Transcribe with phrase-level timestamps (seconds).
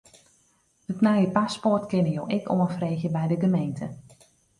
[0.93, 3.91] It nije paspoart kinne jo ek oanfreegje by de gemeente.